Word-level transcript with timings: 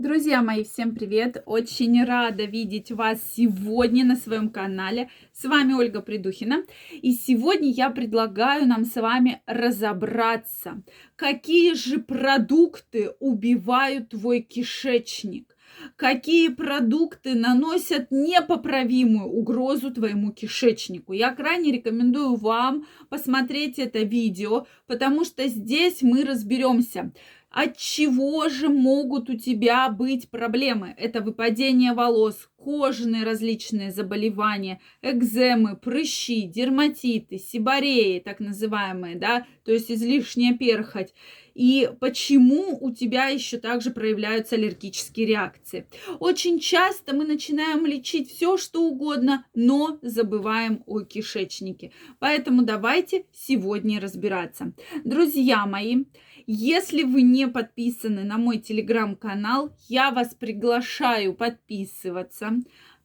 Друзья 0.00 0.40
мои, 0.40 0.64
всем 0.64 0.94
привет! 0.94 1.42
Очень 1.44 2.02
рада 2.06 2.46
видеть 2.46 2.90
вас 2.90 3.18
сегодня 3.36 4.02
на 4.02 4.16
своем 4.16 4.48
канале. 4.48 5.10
С 5.34 5.44
вами 5.44 5.74
Ольга 5.74 6.00
Придухина. 6.00 6.64
И 6.90 7.12
сегодня 7.12 7.70
я 7.70 7.90
предлагаю 7.90 8.66
нам 8.66 8.86
с 8.86 8.98
вами 8.98 9.42
разобраться, 9.44 10.82
какие 11.16 11.74
же 11.74 11.98
продукты 11.98 13.10
убивают 13.20 14.08
твой 14.08 14.40
кишечник. 14.40 15.54
Какие 15.96 16.48
продукты 16.48 17.34
наносят 17.34 18.10
непоправимую 18.10 19.26
угрозу 19.28 19.92
твоему 19.92 20.32
кишечнику. 20.32 21.12
Я 21.12 21.34
крайне 21.34 21.72
рекомендую 21.72 22.36
вам 22.36 22.86
посмотреть 23.08 23.78
это 23.78 24.00
видео, 24.00 24.66
потому 24.86 25.24
что 25.24 25.46
здесь 25.46 26.02
мы 26.02 26.24
разберемся, 26.24 27.12
от 27.50 27.76
чего 27.76 28.48
же 28.48 28.68
могут 28.68 29.28
у 29.28 29.36
тебя 29.36 29.88
быть 29.88 30.30
проблемы? 30.30 30.94
Это 30.96 31.20
выпадение 31.20 31.94
волос, 31.94 32.48
кожные 32.56 33.24
различные 33.24 33.90
заболевания, 33.90 34.80
экземы, 35.02 35.76
прыщи, 35.76 36.42
дерматиты, 36.42 37.38
сибареи, 37.38 38.20
так 38.20 38.38
называемые, 38.38 39.16
да, 39.16 39.46
то 39.64 39.72
есть 39.72 39.90
излишняя 39.90 40.56
перхоть. 40.56 41.12
И 41.54 41.90
почему 41.98 42.78
у 42.80 42.92
тебя 42.92 43.26
еще 43.26 43.58
также 43.58 43.90
проявляются 43.90 44.54
аллергические 44.54 45.26
реакции. 45.26 45.86
Очень 46.20 46.60
часто 46.60 47.14
мы 47.14 47.24
начинаем 47.24 47.84
лечить 47.84 48.30
все, 48.30 48.56
что 48.56 48.82
угодно, 48.82 49.44
но 49.54 49.98
забываем 50.02 50.82
о 50.86 51.00
кишечнике. 51.00 51.90
Поэтому 52.20 52.62
давайте 52.62 53.26
сегодня 53.32 54.00
разбираться. 54.00 54.72
Друзья 55.04 55.66
мои, 55.66 56.04
если 56.46 57.02
вы 57.02 57.22
не 57.22 57.48
подписаны 57.48 58.24
на 58.24 58.38
мой 58.38 58.58
телеграм-канал, 58.58 59.74
я 59.88 60.10
вас 60.10 60.34
приглашаю 60.34 61.34
подписываться. 61.34 62.52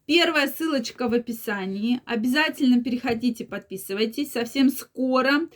Первая 0.06 0.48
ссылочка 0.48 1.08
в 1.08 1.14
описании. 1.14 2.02
Обязательно 2.06 2.84
переходите, 2.84 3.46
подписывайтесь. 3.46 4.32
Совсем 4.32 4.70
скоро 4.70 5.48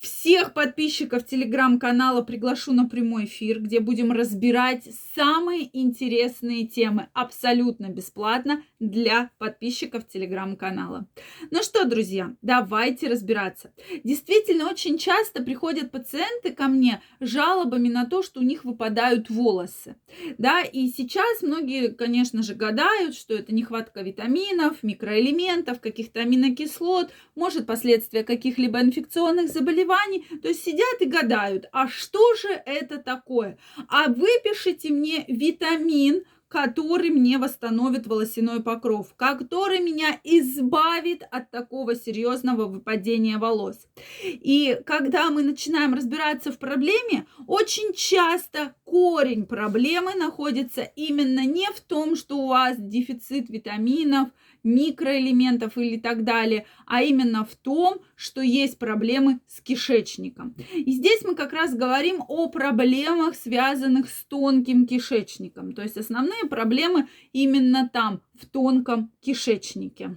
всех 0.00 0.54
подписчиков 0.54 1.26
телеграм-канала 1.26 2.22
приглашу 2.22 2.72
на 2.72 2.88
прямой 2.88 3.26
эфир, 3.26 3.60
где 3.60 3.80
будем 3.80 4.12
разбирать 4.12 4.88
самые 5.14 5.68
интересные 5.78 6.66
темы 6.66 7.08
абсолютно 7.12 7.88
бесплатно 7.88 8.62
для 8.78 9.30
подписчиков 9.36 10.08
телеграм-канала. 10.08 11.06
Ну 11.50 11.62
что, 11.62 11.84
друзья, 11.84 12.34
давайте 12.40 13.08
разбираться. 13.08 13.74
Действительно, 14.02 14.70
очень 14.70 14.96
часто 14.96 15.42
приходят 15.42 15.90
пациенты 15.90 16.52
ко 16.52 16.68
мне 16.68 17.02
жалобами 17.20 17.88
на 17.88 18.06
то, 18.06 18.22
что 18.22 18.40
у 18.40 18.42
них 18.42 18.64
выпадают 18.64 19.28
волосы. 19.28 19.96
Да, 20.38 20.62
и 20.62 20.88
сейчас 20.88 21.42
многие, 21.42 21.88
конечно 21.88 22.42
же, 22.42 22.54
гадают, 22.54 23.14
что 23.14 23.34
это 23.34 23.54
нехватка 23.54 24.00
витаминов, 24.00 24.82
микроэлементов, 24.82 25.78
каких-то 25.78 26.20
аминокислот, 26.20 27.10
может 27.34 27.66
последствия 27.66 28.24
каких-либо 28.24 28.80
инфекционных 28.80 29.50
заболеваний, 29.50 29.89
заболеваний, 29.90 30.26
то 30.42 30.48
есть 30.48 30.64
сидят 30.64 31.00
и 31.00 31.06
гадают, 31.06 31.66
а 31.72 31.88
что 31.88 32.34
же 32.34 32.48
это 32.48 32.98
такое? 32.98 33.58
А 33.88 34.08
выпишите 34.08 34.90
мне 34.90 35.24
витамин, 35.28 36.24
который 36.50 37.10
мне 37.10 37.38
восстановит 37.38 38.08
волосяной 38.08 38.60
покров, 38.60 39.14
который 39.16 39.78
меня 39.78 40.18
избавит 40.24 41.22
от 41.30 41.50
такого 41.52 41.94
серьезного 41.94 42.66
выпадения 42.66 43.38
волос. 43.38 43.86
И 44.24 44.76
когда 44.84 45.30
мы 45.30 45.44
начинаем 45.44 45.94
разбираться 45.94 46.50
в 46.50 46.58
проблеме, 46.58 47.26
очень 47.46 47.94
часто 47.94 48.74
корень 48.84 49.46
проблемы 49.46 50.16
находится 50.16 50.82
именно 50.96 51.46
не 51.46 51.68
в 51.70 51.80
том, 51.80 52.16
что 52.16 52.38
у 52.38 52.48
вас 52.48 52.76
дефицит 52.78 53.48
витаминов, 53.48 54.30
микроэлементов 54.62 55.78
или 55.78 55.98
так 55.98 56.24
далее, 56.24 56.66
а 56.86 57.02
именно 57.02 57.44
в 57.44 57.54
том, 57.54 58.00
что 58.14 58.40
есть 58.40 58.78
проблемы 58.78 59.40
с 59.46 59.60
кишечником. 59.60 60.54
И 60.74 60.92
здесь 60.92 61.22
мы 61.24 61.34
как 61.34 61.52
раз 61.52 61.74
говорим 61.74 62.22
о 62.28 62.48
проблемах, 62.48 63.34
связанных 63.34 64.10
с 64.10 64.24
тонким 64.24 64.86
кишечником. 64.86 65.72
То 65.72 65.82
есть 65.82 65.96
основные 65.96 66.39
проблемы 66.48 67.08
именно 67.32 67.88
там, 67.92 68.22
в 68.34 68.46
тонком 68.46 69.12
кишечнике. 69.20 70.16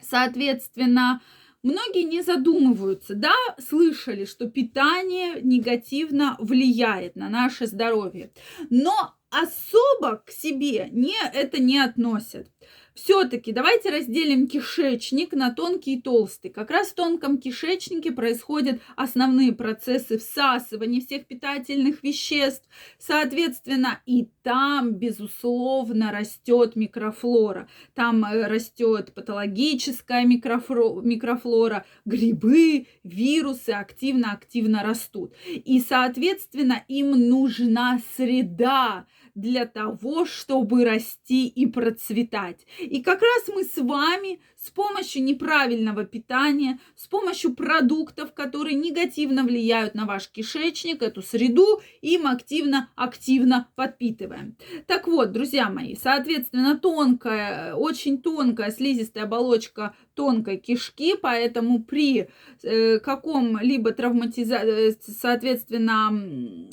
Соответственно, 0.00 1.20
Многие 1.62 2.04
не 2.04 2.22
задумываются, 2.22 3.14
да, 3.14 3.34
слышали, 3.58 4.24
что 4.24 4.48
питание 4.48 5.42
негативно 5.42 6.36
влияет 6.38 7.16
на 7.16 7.28
наше 7.28 7.66
здоровье, 7.66 8.32
но 8.70 9.14
особо 9.28 10.22
к 10.24 10.30
себе 10.30 10.88
не, 10.90 11.16
это 11.34 11.60
не 11.60 11.78
относят. 11.78 12.48
Все-таки 12.94 13.52
давайте 13.52 13.90
разделим 13.90 14.48
кишечник 14.48 15.32
на 15.32 15.52
тонкий 15.52 15.94
и 15.94 16.02
толстый. 16.02 16.50
Как 16.50 16.70
раз 16.70 16.88
в 16.88 16.94
тонком 16.94 17.38
кишечнике 17.38 18.10
происходят 18.10 18.80
основные 18.96 19.52
процессы 19.52 20.18
всасывания 20.18 21.00
всех 21.00 21.26
питательных 21.26 22.02
веществ. 22.02 22.68
Соответственно, 22.98 24.00
и 24.06 24.28
там, 24.42 24.94
безусловно, 24.94 26.10
растет 26.10 26.74
микрофлора. 26.74 27.68
Там 27.94 28.24
э, 28.24 28.46
растет 28.46 29.14
патологическая 29.14 30.24
микрофлора, 30.24 31.84
грибы, 32.04 32.86
вирусы 33.04 33.70
активно-активно 33.70 34.82
растут. 34.82 35.34
И, 35.46 35.80
соответственно, 35.80 36.84
им 36.88 37.10
нужна 37.28 38.00
среда, 38.16 39.06
для 39.34 39.66
того, 39.66 40.24
чтобы 40.26 40.84
расти 40.84 41.46
и 41.46 41.66
процветать. 41.66 42.66
И 42.78 43.02
как 43.02 43.20
раз 43.22 43.54
мы 43.54 43.64
с 43.64 43.76
вами 43.76 44.40
с 44.62 44.70
помощью 44.70 45.22
неправильного 45.24 46.04
питания, 46.04 46.78
с 46.94 47.06
помощью 47.06 47.54
продуктов, 47.54 48.34
которые 48.34 48.74
негативно 48.74 49.42
влияют 49.42 49.94
на 49.94 50.04
ваш 50.04 50.28
кишечник, 50.28 51.02
эту 51.02 51.22
среду, 51.22 51.80
им 52.02 52.26
активно-активно 52.26 53.68
подпитываем. 53.74 54.56
Так 54.86 55.08
вот, 55.08 55.32
друзья 55.32 55.70
мои, 55.70 55.94
соответственно, 55.94 56.78
тонкая, 56.78 57.74
очень 57.74 58.20
тонкая 58.20 58.70
слизистая 58.70 59.24
оболочка 59.24 59.94
тонкой 60.14 60.58
кишки, 60.58 61.16
поэтому 61.16 61.82
при 61.82 62.28
э, 62.62 62.98
каком-либо 62.98 63.92
травматизации, 63.92 64.90
э, 64.90 64.94
соответственно, 65.00 66.08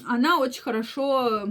она 0.06 0.40
очень 0.40 0.62
хорошо 0.62 1.48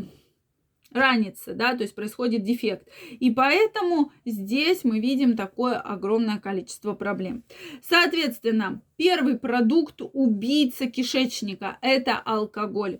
ранится, 0.96 1.54
да, 1.54 1.76
то 1.76 1.82
есть 1.82 1.94
происходит 1.94 2.42
дефект. 2.42 2.88
И 3.10 3.30
поэтому 3.30 4.12
здесь 4.24 4.82
мы 4.84 4.98
видим 4.98 5.36
такое 5.36 5.78
огромное 5.78 6.38
количество 6.38 6.94
проблем. 6.94 7.44
Соответственно, 7.82 8.82
первый 8.96 9.38
продукт 9.38 10.00
убийца 10.00 10.86
кишечника– 10.86 11.78
это 11.80 12.18
алкоголь. 12.18 12.98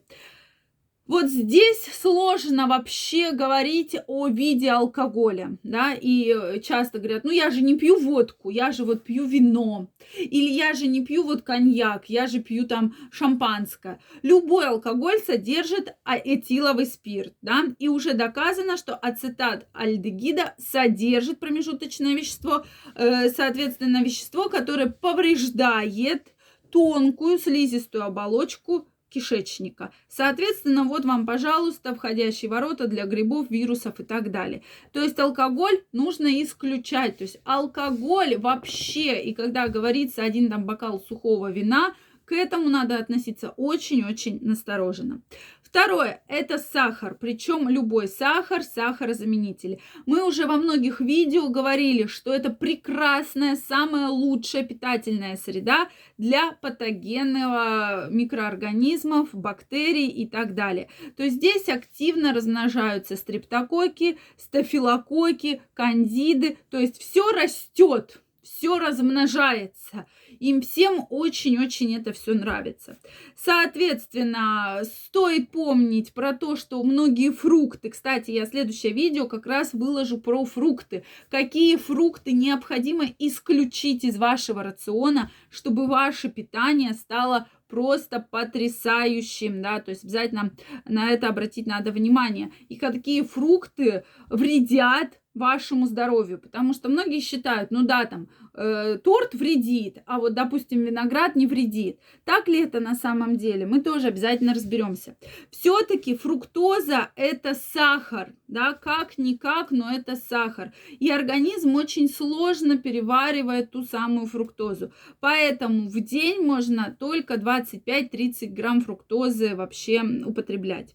Вот 1.07 1.27
здесь 1.27 1.85
сложно 2.01 2.67
вообще 2.67 3.31
говорить 3.31 3.95
о 4.09 4.27
виде 4.27 4.71
алкоголя, 4.71 5.57
да, 5.63 5.95
и 5.95 6.35
э, 6.35 6.61
часто 6.61 6.99
говорят, 6.99 7.23
ну 7.23 7.31
я 7.31 7.51
же 7.51 7.61
не 7.63 7.79
пью 7.79 8.01
водку, 8.01 8.51
я 8.51 8.73
же 8.73 8.85
вот 8.85 9.05
пью 9.05 9.25
вино, 9.25 9.89
или 10.19 10.51
я 10.51 10.75
же 10.75 10.89
не 10.89 11.05
пью 11.05 11.23
вот 11.23 11.43
коньяк, 11.43 12.07
я 12.07 12.27
же 12.27 12.41
пью 12.41 12.67
там 12.67 12.97
шампанское. 13.13 14.01
Любой 14.23 14.67
алкоголь 14.67 15.21
содержит 15.25 15.95
этиловый 16.05 16.87
спирт, 16.87 17.35
да, 17.41 17.67
и 17.79 17.87
уже 17.87 18.15
доказано, 18.15 18.77
что 18.77 18.97
ацетат 18.97 19.69
альдегида 19.73 20.57
содержит 20.59 21.39
промежуточное 21.39 22.15
вещество, 22.15 22.65
э, 22.97 23.31
соответственно, 23.31 24.03
вещество, 24.03 24.49
которое 24.49 24.87
повреждает 24.87 26.35
тонкую 26.73 27.39
слизистую 27.39 28.03
оболочку 28.03 28.89
кишечника. 29.17 29.93
Соответственно, 30.09 30.85
вот 30.85 31.07
вам, 31.07 31.25
пожалуйста, 31.25 31.95
входящие 31.95 32.51
ворота 32.51 32.87
для 32.87 33.07
грибов, 33.07 33.51
вирусов 33.51 33.99
и 33.99 34.05
так 34.05 34.31
далее. 34.31 34.63
То 34.93 35.01
есть 35.01 35.19
алкоголь 35.19 35.81
нужно 35.93 36.43
исключать. 36.43 37.17
То 37.17 37.25
есть 37.25 37.39
алкоголь 37.45 38.37
вообще, 38.37 39.23
и 39.23 39.33
когда 39.33 39.69
говорится 39.69 40.23
один 40.23 40.51
там 40.51 40.67
бокал 40.67 41.01
сухого 41.01 41.51
вина, 41.51 41.95
к 42.27 42.33
этому 42.33 42.69
надо 42.69 42.99
относиться 42.99 43.51
очень-очень 43.57 44.41
настороженно. 44.43 45.23
Второе– 45.63 46.23
это 46.29 46.59
сахар, 46.59 47.17
причем 47.21 47.69
любой 47.69 48.09
сахар, 48.09 48.63
сахарозаменители. 48.63 49.81
Мы 50.07 50.27
уже 50.27 50.47
во 50.47 50.57
многих 50.57 51.01
видео 51.01 51.49
говорили, 51.49 52.07
что 52.07 52.33
это 52.33 52.51
прекрасная, 52.51 53.57
самая 53.57 54.09
лучшая 54.09 54.65
питательная 54.65 55.37
среда 55.37 55.89
для 56.19 56.53
патогенного 56.53 58.09
микроорганизмов, 58.11 59.35
бактерий 59.35 60.09
и 60.09 60.27
так 60.27 60.55
далее. 60.55 60.89
То 61.17 61.25
есть 61.25 61.37
здесь 61.37 61.69
активно 61.69 62.33
размножаются 62.33 63.17
стрептококи, 63.17 64.19
стафилококи, 64.39 65.63
кандиды, 65.75 66.59
то 66.71 66.79
есть 66.79 66.99
все 66.99 67.31
растет, 67.33 68.23
все 68.43 68.79
размножается. 68.79 70.07
Им 70.41 70.63
всем 70.63 71.07
очень-очень 71.11 71.95
это 71.95 72.13
все 72.13 72.35
нравится. 72.35 72.99
Соответственно, 73.37 74.83
стоит 74.85 75.51
помнить 75.51 76.13
про 76.13 76.33
то, 76.33 76.57
что 76.57 76.83
многие 76.83 77.31
фрукты, 77.31 77.91
кстати, 77.91 78.31
я 78.31 78.47
следующее 78.47 78.93
видео 78.93 79.27
как 79.27 79.47
раз 79.47 79.73
выложу 79.73 80.19
про 80.19 80.45
фрукты, 80.45 81.05
какие 81.31 81.77
фрукты 81.77 82.33
необходимо 82.33 83.05
исключить 83.19 84.05
из 84.05 84.17
вашего 84.17 84.63
рациона, 84.63 85.31
чтобы 85.51 85.87
ваше 85.87 86.29
питание 86.29 86.95
стало 86.95 87.49
просто 87.69 88.21
потрясающим, 88.21 89.63
да, 89.63 89.81
то 89.81 89.91
есть 89.91 90.05
обязательно 90.05 90.53
на 90.85 91.11
это 91.11 91.29
обратить 91.29 91.67
надо 91.67 91.91
внимание. 91.91 92.53
И 92.69 92.77
какие 92.77 93.23
фрукты 93.23 94.05
вредят 94.29 95.21
вашему 95.37 95.87
здоровью, 95.87 96.39
потому 96.39 96.73
что 96.73 96.89
многие 96.89 97.21
считают, 97.21 97.71
ну 97.71 97.83
да, 97.83 98.07
там 98.07 98.29
э, 98.55 98.99
торт 99.05 99.35
вредит, 99.35 99.99
а 100.07 100.19
вот, 100.19 100.35
допустим, 100.35 100.83
виноград 100.83 101.37
не 101.37 101.47
вредит. 101.47 101.99
Так 102.25 102.49
ли 102.49 102.61
это 102.61 102.81
на 102.81 102.95
самом 102.95 103.37
деле? 103.37 103.67
Мы 103.67 103.81
тоже 103.81 104.09
обязательно 104.09 104.55
разберемся. 104.55 105.17
Все-таки 105.51 106.17
фруктоза 106.17 107.11
это 107.17 107.55
сахар, 107.55 108.35
да, 108.49 108.73
как-никак, 108.73 109.71
но 109.71 109.93
это 109.93 110.17
сахар. 110.17 110.73
И 110.99 111.11
организм 111.11 111.75
очень 111.75 112.09
сложно 112.09 112.79
переваривает 112.79 113.71
ту 113.71 113.85
самую 113.85 114.27
фруктозу. 114.27 114.93
Поэтому 115.21 115.89
в 115.89 116.01
день 116.01 116.41
можно 116.43 116.97
только 116.99 117.35
25-30 117.35 118.49
грамм 118.49 118.81
фруктозы 118.81 119.55
вообще 119.55 120.03
употреблять. 120.25 120.95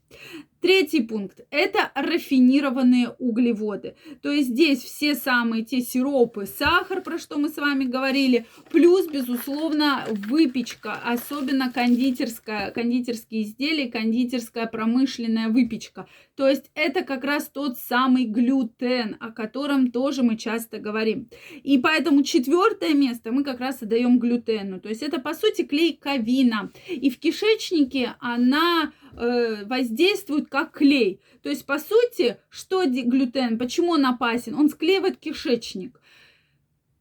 Третий 0.61 1.01
пункт– 1.01 1.39
это 1.49 1.91
рафинированные 1.95 3.09
углеводы. 3.17 3.95
То 4.21 4.31
есть 4.31 4.49
здесь 4.49 4.83
все 4.83 5.15
самые 5.15 5.65
те 5.65 5.81
сиропы, 5.81 6.45
сахар, 6.45 7.01
про 7.01 7.17
что 7.17 7.39
мы 7.39 7.49
с 7.49 7.57
вами 7.57 7.85
говорили, 7.85 8.45
плюс, 8.69 9.07
безусловно, 9.07 10.05
выпечка, 10.27 10.93
особенно 10.93 11.71
кондитерская, 11.71 12.69
кондитерские 12.69 13.41
изделия, 13.41 13.91
кондитерская 13.91 14.67
промышленная 14.67 15.49
выпечка. 15.49 16.07
То 16.35 16.47
есть 16.47 16.69
это 16.75 17.01
как 17.01 17.23
раз 17.23 17.49
тот 17.49 17.79
самый 17.79 18.25
глютен, 18.25 19.17
о 19.19 19.31
котором 19.31 19.91
тоже 19.91 20.21
мы 20.21 20.37
часто 20.37 20.77
говорим. 20.77 21.27
И 21.63 21.79
поэтому 21.79 22.21
четвертое 22.21 22.93
место 22.93 23.31
мы 23.31 23.43
как 23.43 23.59
раз 23.59 23.81
отдаем 23.81 24.19
глютену. 24.19 24.79
То 24.79 24.89
есть 24.89 25.01
это, 25.01 25.19
по 25.19 25.33
сути, 25.33 25.63
клейковина. 25.63 26.71
И 26.87 27.09
в 27.09 27.17
кишечнике 27.17 28.13
она 28.19 28.91
воздействует 29.13 30.49
как 30.49 30.71
клей. 30.71 31.21
То 31.43 31.49
есть, 31.49 31.65
по 31.65 31.79
сути, 31.79 32.37
что 32.49 32.85
глютен, 32.85 33.57
почему 33.57 33.91
он 33.91 34.05
опасен? 34.05 34.55
Он 34.55 34.69
склеивает 34.69 35.17
кишечник. 35.17 35.99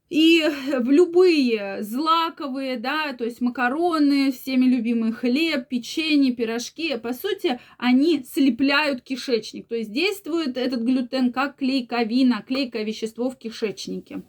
И 0.08 0.42
в 0.76 0.90
любые 0.90 1.82
злаковые, 1.82 2.78
да, 2.78 3.12
то 3.12 3.24
есть 3.24 3.40
макароны, 3.40 4.32
всеми 4.32 4.64
любимый 4.64 5.12
хлеб, 5.12 5.68
печенье, 5.68 6.32
пирожки, 6.32 6.96
по 6.98 7.12
сути, 7.12 7.60
они 7.78 8.24
слепляют 8.24 9.02
кишечник. 9.02 9.68
То 9.68 9.76
есть 9.76 9.92
действует 9.92 10.56
этот 10.56 10.82
глютен 10.82 11.32
как 11.32 11.58
клейковина, 11.58 12.42
клейкое 12.44 12.82
вещество 12.82 13.30
в 13.30 13.38
кишечнике. 13.38 14.24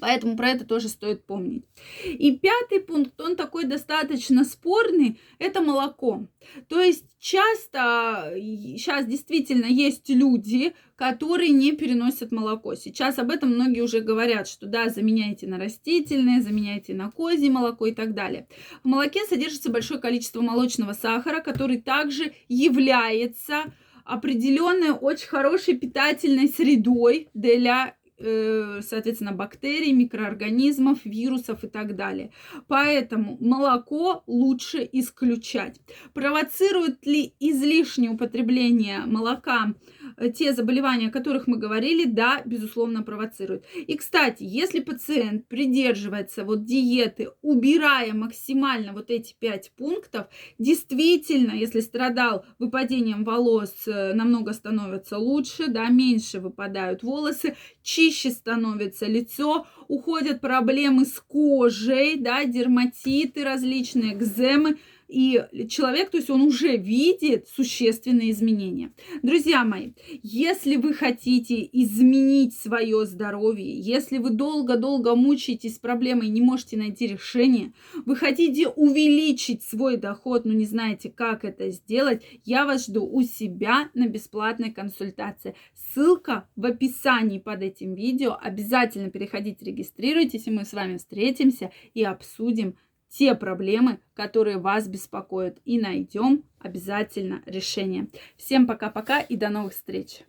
Поэтому 0.00 0.36
про 0.36 0.50
это 0.50 0.64
тоже 0.64 0.88
стоит 0.88 1.24
помнить. 1.26 1.64
И 2.04 2.36
пятый 2.36 2.80
пункт, 2.80 3.20
он 3.20 3.36
такой 3.36 3.64
достаточно 3.64 4.44
спорный, 4.44 5.20
это 5.38 5.60
молоко. 5.60 6.26
То 6.68 6.80
есть 6.80 7.04
часто, 7.18 8.32
сейчас 8.36 9.06
действительно 9.06 9.66
есть 9.66 10.08
люди, 10.08 10.74
которые 10.96 11.50
не 11.50 11.72
переносят 11.72 12.32
молоко. 12.32 12.74
Сейчас 12.74 13.18
об 13.18 13.30
этом 13.30 13.50
многие 13.50 13.80
уже 13.80 14.00
говорят, 14.00 14.48
что 14.48 14.66
да, 14.66 14.88
заменяйте 14.88 15.46
на 15.46 15.58
растительное, 15.58 16.42
заменяйте 16.42 16.94
на 16.94 17.10
козье 17.10 17.50
молоко 17.50 17.86
и 17.86 17.92
так 17.92 18.14
далее. 18.14 18.48
В 18.82 18.88
молоке 18.88 19.24
содержится 19.28 19.70
большое 19.70 20.00
количество 20.00 20.40
молочного 20.40 20.92
сахара, 20.92 21.40
который 21.40 21.80
также 21.80 22.32
является 22.48 23.72
определенной 24.04 24.92
очень 24.92 25.28
хорошей 25.28 25.76
питательной 25.76 26.48
средой 26.48 27.28
для 27.34 27.94
соответственно, 28.18 29.32
бактерий, 29.32 29.92
микроорганизмов, 29.92 31.04
вирусов 31.04 31.64
и 31.64 31.68
так 31.68 31.96
далее. 31.96 32.30
Поэтому 32.66 33.38
молоко 33.40 34.22
лучше 34.26 34.88
исключать. 34.92 35.80
Провоцирует 36.14 37.04
ли 37.06 37.34
излишнее 37.38 38.10
употребление 38.10 39.00
молока 39.06 39.74
Э, 40.00 40.07
те 40.34 40.52
заболевания, 40.52 41.08
о 41.08 41.12
которых 41.12 41.46
мы 41.46 41.56
говорили, 41.56 42.04
да, 42.04 42.42
безусловно, 42.44 43.02
провоцируют. 43.02 43.64
И, 43.74 43.96
кстати, 43.96 44.42
если 44.42 44.80
пациент 44.80 45.46
придерживается 45.48 46.44
вот 46.44 46.64
диеты, 46.64 47.30
убирая 47.42 48.12
максимально 48.12 48.92
вот 48.92 49.10
эти 49.10 49.34
пять 49.38 49.72
пунктов, 49.76 50.26
действительно, 50.58 51.52
если 51.52 51.80
страдал 51.80 52.44
выпадением 52.58 53.24
волос, 53.24 53.74
э, 53.86 54.14
намного 54.14 54.52
становится 54.52 55.18
лучше, 55.18 55.68
да, 55.68 55.88
меньше 55.88 56.40
выпадают 56.40 57.02
волосы, 57.02 57.56
чище 57.82 58.30
становится 58.30 59.06
лицо, 59.06 59.66
уходят 59.88 60.40
проблемы 60.40 61.04
с 61.04 61.20
кожей, 61.20 62.16
да, 62.16 62.44
дерматиты 62.44 63.44
различные, 63.44 64.14
экземы, 64.14 64.78
и 65.08 65.42
человек, 65.68 66.10
то 66.10 66.18
есть 66.18 66.28
он 66.28 66.42
уже 66.42 66.76
видит 66.76 67.48
существенные 67.48 68.30
изменения. 68.30 68.92
Друзья 69.22 69.64
мои, 69.64 69.92
если 70.22 70.76
вы 70.76 70.92
хотите 70.92 71.68
изменить 71.72 72.54
свое 72.54 73.06
здоровье, 73.06 73.80
если 73.80 74.18
вы 74.18 74.30
долго-долго 74.30 75.14
мучаетесь 75.14 75.78
проблемой 75.78 76.28
и 76.28 76.30
не 76.30 76.42
можете 76.42 76.76
найти 76.76 77.06
решение, 77.06 77.72
вы 78.04 78.16
хотите 78.16 78.68
увеличить 78.68 79.62
свой 79.62 79.96
доход, 79.96 80.44
но 80.44 80.52
не 80.52 80.66
знаете, 80.66 81.10
как 81.10 81.44
это 81.44 81.70
сделать, 81.70 82.22
я 82.44 82.66
вас 82.66 82.86
жду 82.86 83.06
у 83.06 83.22
себя 83.22 83.88
на 83.94 84.08
бесплатной 84.08 84.72
консультации. 84.72 85.54
Ссылка 85.74 86.48
в 86.54 86.66
описании 86.66 87.38
под 87.38 87.62
этим 87.62 87.94
видео. 87.94 88.36
Обязательно 88.38 89.10
переходите, 89.10 89.64
регистрируйтесь, 89.64 90.46
и 90.46 90.50
мы 90.50 90.66
с 90.66 90.74
вами 90.74 90.98
встретимся 90.98 91.70
и 91.94 92.04
обсудим 92.04 92.76
те 93.08 93.34
проблемы, 93.34 94.00
которые 94.14 94.58
вас 94.58 94.88
беспокоят, 94.88 95.58
и 95.64 95.80
найдем 95.80 96.44
обязательно 96.58 97.42
решение. 97.46 98.08
Всем 98.36 98.66
пока-пока 98.66 99.20
и 99.20 99.36
до 99.36 99.48
новых 99.48 99.72
встреч! 99.72 100.24